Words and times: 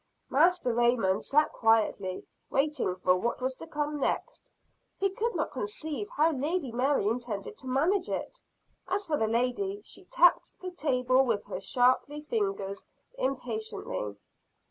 Master 0.31 0.73
Raymond 0.73 1.23
sat 1.25 1.51
quietly 1.53 2.25
waiting 2.49 2.95
for 2.95 3.15
what 3.17 3.39
was 3.39 3.53
to 3.57 3.67
come 3.67 3.99
next. 3.99 4.51
He 4.97 5.11
could 5.11 5.35
not 5.35 5.51
conceive 5.51 6.09
how 6.09 6.31
Lady 6.31 6.71
Mary 6.71 7.07
intended 7.07 7.55
to 7.59 7.67
manage 7.67 8.09
it. 8.09 8.41
As 8.87 9.05
for 9.05 9.15
the 9.17 9.27
lady, 9.27 9.79
she 9.83 10.05
tapped 10.05 10.59
the 10.59 10.71
table 10.71 11.23
with 11.23 11.45
her 11.45 11.61
shapely 11.61 12.23
fingers 12.23 12.87
impatiently. 13.19 14.17